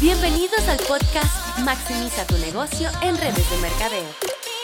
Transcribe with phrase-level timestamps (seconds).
[0.00, 4.08] Bienvenidos al podcast Maximiza tu negocio en redes de mercadeo.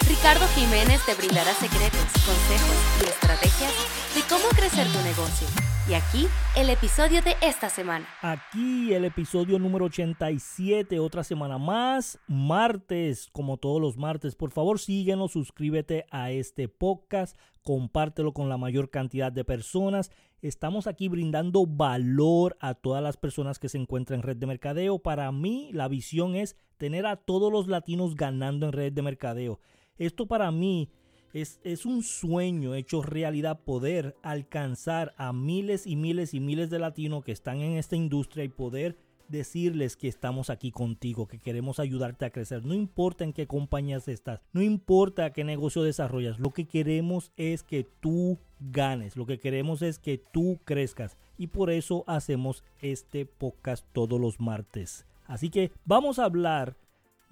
[0.07, 3.73] Ricardo Jiménez te brindará secretos, consejos y estrategias
[4.15, 5.74] de cómo crecer tu negocio.
[5.87, 8.09] Y aquí el episodio de esta semana.
[8.23, 14.35] Aquí el episodio número 87, otra semana más, martes, como todos los martes.
[14.35, 20.11] Por favor, síguenos, suscríbete a este podcast, compártelo con la mayor cantidad de personas.
[20.41, 25.01] Estamos aquí brindando valor a todas las personas que se encuentran en red de mercadeo.
[25.01, 29.61] Para mí, la visión es tener a todos los latinos ganando en red de mercadeo.
[29.99, 30.89] Esto para mí
[31.35, 37.25] es, un sueño hecho realidad poder alcanzar a miles y miles y miles de latinos
[37.25, 42.25] que están en esta industria y poder decirles que estamos aquí contigo, que queremos ayudarte
[42.25, 42.65] a crecer.
[42.65, 47.65] No importa en qué compañías estás, no importa qué negocio desarrollas, lo que queremos es
[47.65, 53.27] que tú ganes, lo que queremos es que tú crezcas y por eso hacemos este
[53.27, 55.05] podcast todos los martes.
[55.27, 56.77] Así que vamos a hablar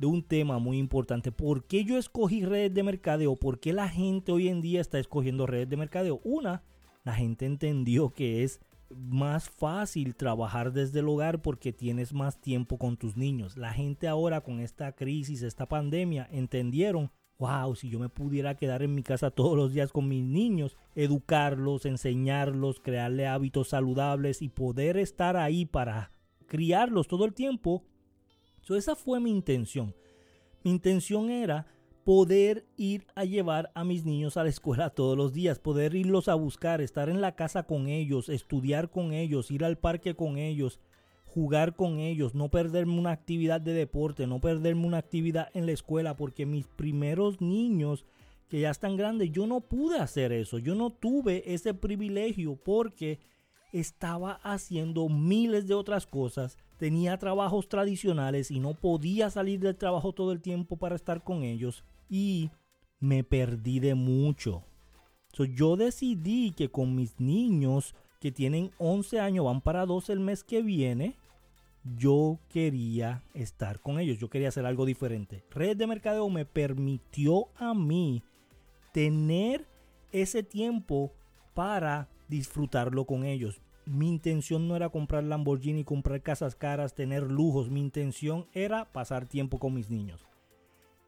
[0.03, 1.31] de un tema muy importante.
[1.31, 3.36] ¿Por qué yo escogí redes de mercadeo?
[3.36, 6.20] ¿Por qué la gente hoy en día está escogiendo redes de mercadeo?
[6.25, 6.64] Una,
[7.05, 12.78] la gente entendió que es más fácil trabajar desde el hogar porque tienes más tiempo
[12.78, 13.56] con tus niños.
[13.56, 18.83] La gente ahora con esta crisis, esta pandemia, entendieron, wow, si yo me pudiera quedar
[18.83, 24.48] en mi casa todos los días con mis niños, educarlos, enseñarlos, crearle hábitos saludables y
[24.48, 26.11] poder estar ahí para
[26.48, 27.84] criarlos todo el tiempo.
[28.70, 29.94] Esa fue mi intención.
[30.64, 31.66] Mi intención era
[32.05, 36.28] poder ir a llevar a mis niños a la escuela todos los días, poder irlos
[36.28, 40.38] a buscar, estar en la casa con ellos, estudiar con ellos, ir al parque con
[40.38, 40.80] ellos,
[41.27, 45.72] jugar con ellos, no perderme una actividad de deporte, no perderme una actividad en la
[45.72, 48.04] escuela, porque mis primeros niños
[48.48, 53.19] que ya están grandes, yo no pude hacer eso, yo no tuve ese privilegio porque
[53.72, 60.12] estaba haciendo miles de otras cosas, tenía trabajos tradicionales y no podía salir del trabajo
[60.12, 62.50] todo el tiempo para estar con ellos y
[62.98, 64.65] me perdí de mucho.
[65.54, 70.43] yo decidí que con mis niños que tienen 11 años, van para 12 el mes
[70.43, 71.15] que viene,
[71.84, 75.44] yo quería estar con ellos, yo quería hacer algo diferente.
[75.53, 78.25] Red de Mercadeo me permitió a mí
[78.93, 79.69] tener
[80.10, 81.12] ese tiempo
[81.54, 83.60] para disfrutarlo con ellos.
[83.84, 87.70] Mi intención no era comprar Lamborghini, comprar casas caras, tener lujos.
[87.70, 90.25] Mi intención era pasar tiempo con mis niños.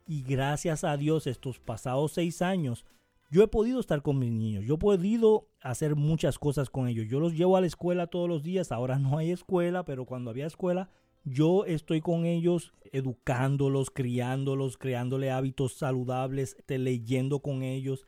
[0.07, 2.85] Y gracias a Dios estos pasados seis años,
[3.31, 4.65] yo he podido estar con mis niños.
[4.65, 7.07] Yo he podido hacer muchas cosas con ellos.
[7.09, 8.71] Yo los llevo a la escuela todos los días.
[8.71, 10.91] Ahora no hay escuela, pero cuando había escuela,
[11.25, 18.07] yo estoy con ellos educándolos, criándolos, creándole hábitos saludables, leyendo con ellos.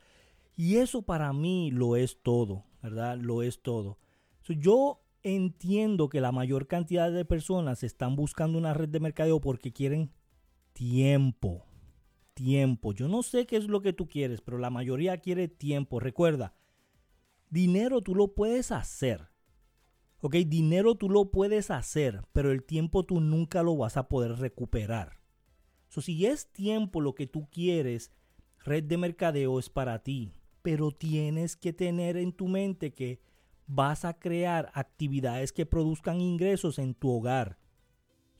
[0.54, 3.18] Y eso para mí lo es todo, ¿verdad?
[3.18, 3.98] Lo es todo.
[4.52, 9.72] Yo entiendo que la mayor cantidad de personas están buscando una red de mercadeo porque
[9.72, 10.12] quieren
[10.72, 11.66] tiempo
[12.36, 12.92] tiempo.
[12.92, 15.98] Yo no sé qué es lo que tú quieres, pero la mayoría quiere tiempo.
[15.98, 16.54] Recuerda,
[17.48, 19.30] dinero tú lo puedes hacer.
[20.20, 24.32] Ok, dinero tú lo puedes hacer, pero el tiempo tú nunca lo vas a poder
[24.32, 25.18] recuperar.
[25.88, 28.12] So, si es tiempo lo que tú quieres,
[28.64, 30.34] red de mercadeo es para ti.
[30.62, 33.20] Pero tienes que tener en tu mente que
[33.66, 37.58] vas a crear actividades que produzcan ingresos en tu hogar.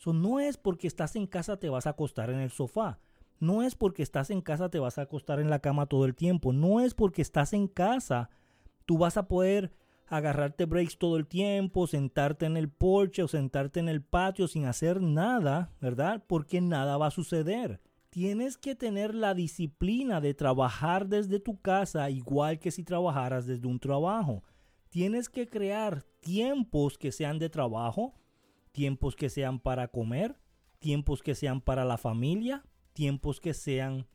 [0.04, 3.00] No es porque estás en casa te vas a acostar en el sofá.
[3.41, 6.14] No es porque estás en casa te vas a acostar en la cama todo el
[6.14, 6.53] tiempo.
[6.53, 8.31] No es porque estás en casa
[8.87, 9.72] tú vas a poder
[10.06, 14.64] agarrarte breaks todo el tiempo, sentarte en el porche o sentarte en el patio sin
[14.66, 16.25] hacer nada, ¿verdad?
[16.26, 17.81] Porque nada va a suceder.
[18.10, 23.66] Tienes que tener la disciplina de trabajar desde tu casa igual que si trabajaras desde
[23.66, 24.44] un trabajo.
[24.96, 28.14] Tienes que crear tiempos que sean de trabajo,
[28.72, 30.40] tiempos que sean para comer,
[30.78, 32.64] tiempos que sean para la familia,
[32.94, 34.08] tiempos que sean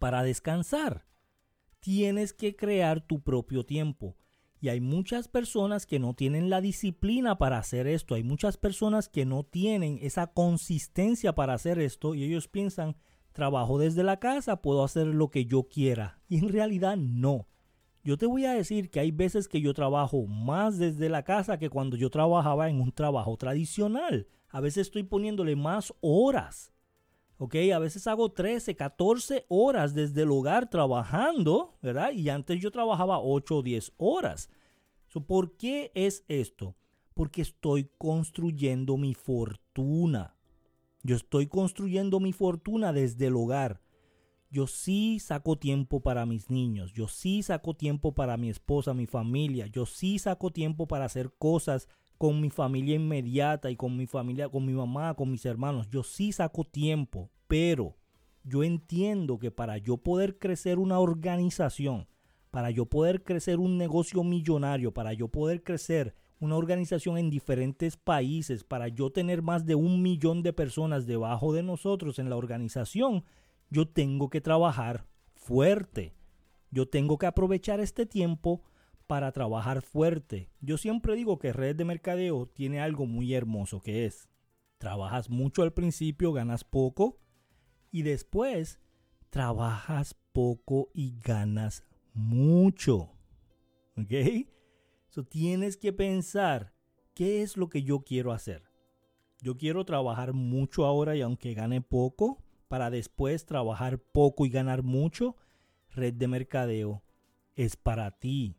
[0.00, 1.06] para descansar.
[1.78, 4.16] Tienes que crear tu propio tiempo.
[4.58, 8.16] Y hay muchas personas que no tienen la disciplina para hacer esto.
[8.16, 12.96] Hay muchas personas que no tienen esa consistencia para hacer esto y ellos piensan,
[13.30, 16.20] trabajo desde la casa, puedo hacer lo que yo quiera.
[16.28, 17.46] Y en realidad no.
[18.04, 21.58] Yo te voy a decir que hay veces que yo trabajo más desde la casa
[21.58, 24.28] que cuando yo trabajaba en un trabajo tradicional.
[24.50, 26.74] A veces estoy poniéndole más horas
[27.38, 27.56] ¿ok?
[27.74, 32.12] A veces hago 13, 14 horas desde el hogar trabajando, ¿verdad?
[32.12, 34.50] Y antes yo trabajaba 8 o 10 horas.
[35.26, 36.74] ¿Por qué es esto?
[37.14, 40.34] Porque estoy construyendo mi fortuna.
[41.02, 43.80] Yo estoy construyendo mi fortuna desde el hogar.
[44.54, 49.06] Yo sí saco tiempo para mis niños, yo sí saco tiempo para mi esposa, mi
[49.06, 54.06] familia, yo sí saco tiempo para hacer cosas con mi familia inmediata y con mi
[54.06, 55.88] familia, con mi mamá, con mis hermanos.
[55.90, 57.96] Yo sí saco tiempo, pero
[58.44, 62.06] yo entiendo que para yo poder crecer una organización,
[62.52, 67.96] para yo poder crecer un negocio millonario, para yo poder crecer una organización en diferentes
[67.96, 72.36] países, para yo tener más de un millón de personas debajo de nosotros en la
[72.36, 73.24] organización,
[73.70, 76.14] yo tengo que trabajar fuerte.
[76.70, 78.62] Yo tengo que aprovechar este tiempo
[79.06, 80.50] para trabajar fuerte.
[80.60, 84.28] Yo siempre digo que Red de Mercadeo tiene algo muy hermoso que es,
[84.78, 87.18] trabajas mucho al principio, ganas poco
[87.90, 88.80] y después
[89.30, 93.10] trabajas poco y ganas mucho.
[93.96, 94.48] ¿Ok?
[95.08, 96.74] So, tienes que pensar
[97.14, 98.64] qué es lo que yo quiero hacer.
[99.40, 102.43] Yo quiero trabajar mucho ahora y aunque gane poco,
[102.74, 105.36] para después trabajar poco y ganar mucho.
[105.90, 107.04] Red de mercadeo
[107.54, 108.56] es para ti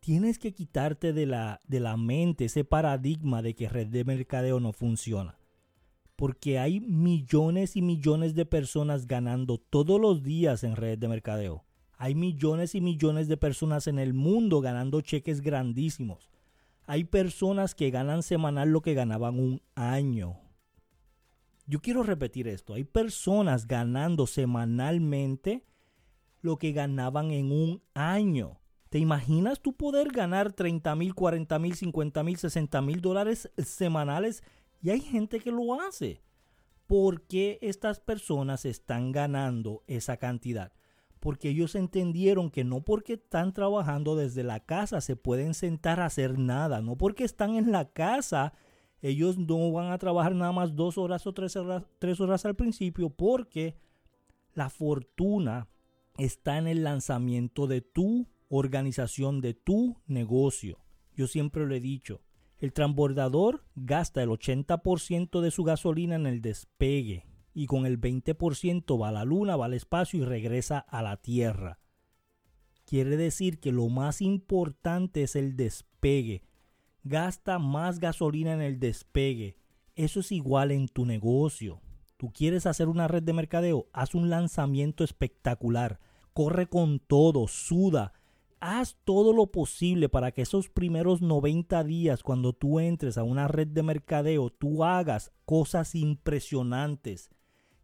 [0.00, 4.58] tienes que quitarte de la, de la mente ese paradigma de que red de mercadeo
[4.58, 5.38] no funciona.
[6.16, 11.66] Porque hay millones y millones de personas ganando todos los días en red de mercadeo.
[11.98, 16.30] Hay millones y millones de personas en el mundo ganando cheques grandísimos.
[16.86, 20.40] Hay personas que ganan semanal lo que ganaban un año.
[21.70, 22.74] Yo quiero repetir esto.
[22.74, 25.64] Hay personas ganando semanalmente
[26.40, 28.58] lo que ganaban en un año.
[28.88, 34.42] ¿Te imaginas tú poder ganar 30 mil, 40 mil, 50 mil, 60 mil dólares semanales?
[34.82, 36.24] Y hay gente que lo hace.
[36.88, 40.72] ¿Por qué estas personas están ganando esa cantidad?
[41.20, 46.06] Porque ellos entendieron que no porque están trabajando desde la casa se pueden sentar a
[46.06, 46.82] hacer nada.
[46.82, 48.54] No porque están en la casa
[49.02, 52.54] ellos no van a trabajar nada más dos horas o tres horas, tres horas al
[52.54, 53.76] principio porque
[54.54, 55.68] la fortuna
[56.18, 60.78] está en el lanzamiento de tu organización de tu negocio.
[61.14, 62.20] Yo siempre lo he dicho,
[62.58, 67.24] el transbordador gasta el 80% de su gasolina en el despegue
[67.54, 71.16] y con el 20% va a la luna, va al espacio y regresa a la
[71.16, 71.78] Tierra.
[72.84, 76.42] Quiere decir que lo más importante es el despegue.
[77.02, 79.56] Gasta más gasolina en el despegue.
[79.96, 81.80] Eso es igual en tu negocio.
[82.16, 85.98] Tú quieres hacer una red de mercadeo, haz un lanzamiento espectacular.
[86.34, 88.12] Corre con todo, suda,
[88.60, 93.48] haz todo lo posible para que esos primeros 90 días, cuando tú entres a una
[93.48, 97.30] red de mercadeo, tú hagas cosas impresionantes.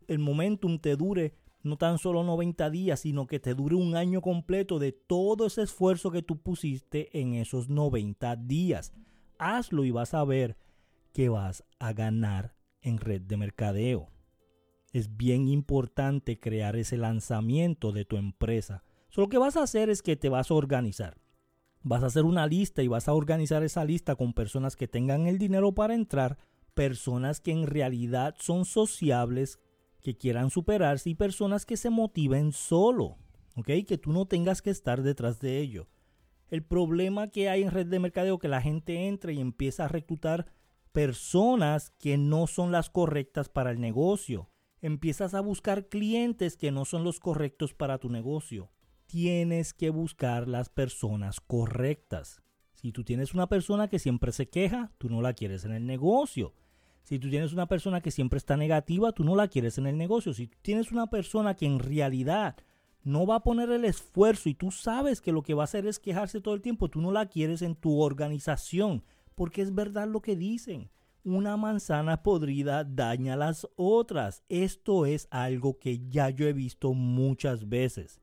[0.06, 1.34] El momentum te dure
[1.66, 5.62] no tan solo 90 días, sino que te dure un año completo de todo ese
[5.62, 8.92] esfuerzo que tú pusiste en esos 90 días.
[9.38, 10.56] Hazlo y vas a ver
[11.12, 14.08] que vas a ganar en red de mercadeo.
[14.92, 18.82] Es bien importante crear ese lanzamiento de tu empresa
[19.16, 21.16] lo que vas a hacer es que te vas a organizar.
[21.82, 25.26] Vas a hacer una lista y vas a organizar esa lista con personas que tengan
[25.26, 26.38] el dinero para entrar,
[26.74, 29.58] personas que en realidad son sociables,
[30.06, 33.18] que quieran superarse y personas que se motiven solo,
[33.56, 33.70] ¿ok?
[33.84, 35.88] Que tú no tengas que estar detrás de ello.
[36.48, 39.88] El problema que hay en red de mercadeo que la gente entra y empieza a
[39.88, 40.46] reclutar
[40.92, 44.48] personas que no son las correctas para el negocio.
[44.80, 48.70] Empiezas a buscar clientes que no son los correctos para tu negocio
[49.06, 52.42] tienes que buscar las personas correctas.
[52.74, 55.86] Si tú tienes una persona que siempre se queja, tú no la quieres en el
[55.86, 56.54] negocio.
[57.06, 59.96] Si tú tienes una persona que siempre está negativa, tú no la quieres en el
[59.96, 60.34] negocio.
[60.34, 62.56] Si tú tienes una persona que en realidad
[63.04, 65.86] no va a poner el esfuerzo y tú sabes que lo que va a hacer
[65.86, 69.04] es quejarse todo el tiempo, tú no la quieres en tu organización.
[69.36, 70.90] Porque es verdad lo que dicen.
[71.22, 74.42] Una manzana podrida daña a las otras.
[74.48, 78.20] Esto es algo que ya yo he visto muchas veces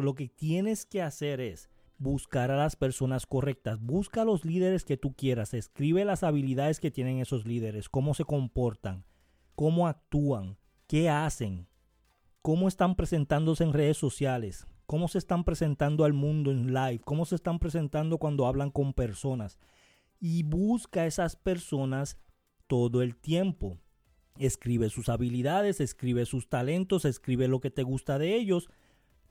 [0.00, 1.68] lo que tienes que hacer es
[2.02, 6.80] buscar a las personas correctas, busca a los líderes que tú quieras, escribe las habilidades
[6.80, 9.04] que tienen esos líderes, cómo se comportan,
[9.54, 11.68] cómo actúan, qué hacen,
[12.42, 17.24] cómo están presentándose en redes sociales, cómo se están presentando al mundo en live, cómo
[17.24, 19.58] se están presentando cuando hablan con personas.
[20.18, 22.18] Y busca a esas personas
[22.66, 23.78] todo el tiempo.
[24.38, 28.68] Escribe sus habilidades, escribe sus talentos, escribe lo que te gusta de ellos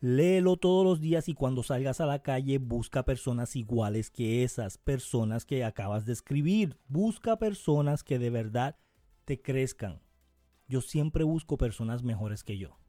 [0.04, 4.80] Léelo todos los días y cuando salgas a la calle busca personas iguales que esas
[4.80, 6.80] personas que acabas de escribir.
[6.88, 8.80] Busca personas que de verdad
[9.26, 10.02] te crezcan.
[10.68, 12.80] Yo siempre busco personas mejores que yo.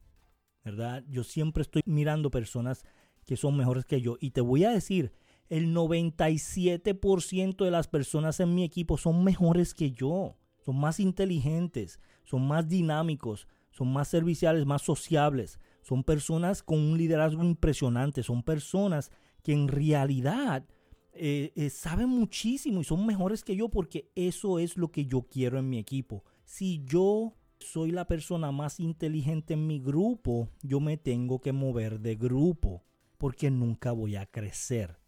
[0.65, 1.05] ¿Verdad?
[1.07, 2.83] Yo siempre estoy mirando personas
[3.27, 4.17] que son mejores que yo.
[4.19, 5.13] Y te voy a decir,
[5.51, 10.39] el 97% de las personas en mi equipo son mejores que yo.
[10.65, 16.97] Son más inteligentes, son más dinámicos, son más serviciales, más sociables son personas con un
[16.97, 19.11] liderazgo impresionante, son personas
[19.43, 20.65] que en realidad
[21.13, 25.23] eh, eh, saben muchísimo y son mejores que yo porque eso es lo que yo
[25.23, 26.25] quiero en mi equipo.
[26.45, 32.01] Si yo soy la persona más inteligente en mi grupo, yo me tengo que mover
[32.01, 32.85] de grupo
[33.19, 34.99] porque nunca voy a crecer.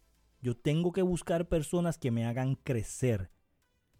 [0.41, 3.31] Yo tengo que buscar personas que me hagan crecer,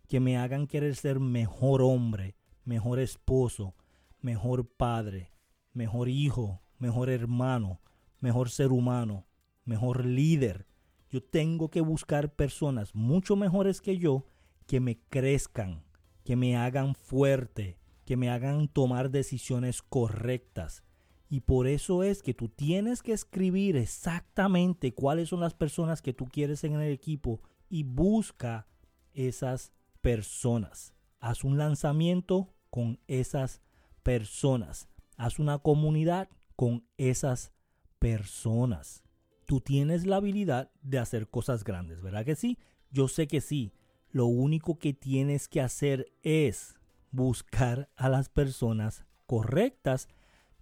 [0.08, 3.76] que me hagan querer ser mejor hombre, mejor esposo,
[4.22, 5.32] mejor padre,
[5.74, 7.82] mejor hijo, mejor hermano,
[8.20, 9.26] mejor ser humano,
[9.64, 10.68] mejor líder.
[11.10, 14.26] Yo tengo que buscar personas mucho mejores que yo
[14.66, 15.84] que me crezcan,
[16.24, 20.84] que me hagan fuerte, que me hagan tomar decisiones correctas.
[21.30, 26.14] Y por eso es que tú tienes que escribir exactamente cuáles son las personas que
[26.14, 28.68] tú quieres en el equipo y busca
[29.14, 30.94] esas personas.
[31.20, 33.62] Haz un lanzamiento con esas
[34.04, 34.88] personas.
[35.18, 37.52] Haz una comunidad con esas
[38.00, 39.04] personas.
[39.46, 42.58] Tú tienes la habilidad de hacer cosas grandes, ¿verdad que sí?
[42.92, 43.74] Yo sé que sí.
[44.10, 46.76] Lo único que tienes que hacer es
[47.12, 50.08] buscar a las personas correctas,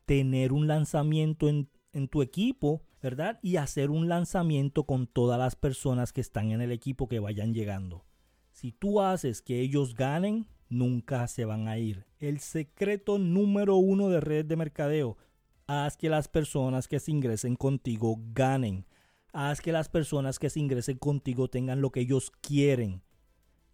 [0.05, 1.69] tener un lanzamiento en,
[2.09, 3.39] tu equipo, ¿verdad?
[3.43, 7.53] Y hacer un lanzamiento con todas las personas que están en el equipo que vayan
[7.53, 8.05] llegando.
[8.51, 12.05] Si tú haces que ellos ganen, nunca se van a ir.
[12.19, 15.17] El secreto número uno de red de mercadeo.
[15.65, 18.85] Haz que las personas que se ingresen contigo ganen.
[19.31, 23.01] Haz que las personas que se ingresen contigo tengan lo que ellos quieren.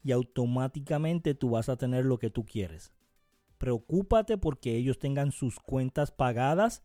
[0.03, 2.93] Y automáticamente tú vas a tener lo que tú quieres.
[3.58, 6.84] Preocúpate porque ellos tengan sus cuentas pagadas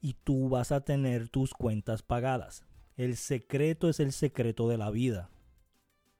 [0.00, 2.64] y tú vas a tener tus cuentas pagadas.
[2.96, 5.30] El secreto es el secreto de la vida.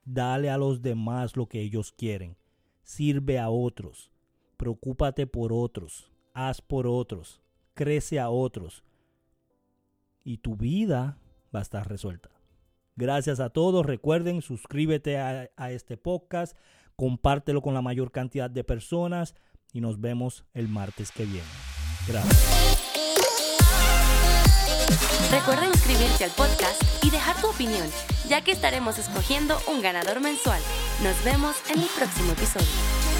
[0.05, 2.35] Dale a los demás lo que ellos quieren.
[2.81, 4.11] Sirve a otros.
[4.57, 6.11] Preocúpate por otros.
[6.33, 7.42] Haz por otros.
[7.73, 8.83] Crece a otros.
[10.23, 11.17] Y tu vida
[11.53, 12.29] va a estar resuelta.
[12.95, 13.85] Gracias a todos.
[13.85, 16.55] Recuerden, suscríbete a, este podcast.
[16.95, 19.35] Compártelo con la mayor cantidad de personas.
[19.71, 21.47] Y nos vemos el martes que viene.
[22.07, 22.83] Gracias.
[25.31, 27.87] Recuerda inscribirte al podcast y dejar tu opinión,
[28.29, 30.61] ya que estaremos escogiendo un ganador mensual.
[31.01, 33.12] Nos vemos en el próximo episodio.